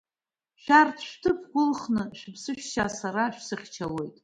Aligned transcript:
Шәара 0.61 0.93
шәҭыԥқәа 1.07 1.61
ылхны 1.67 2.03
шәыԥсы 2.17 2.51
шәшьа, 2.59 2.85
сара 2.97 3.23
шәсыхьчалоит. 3.35 4.15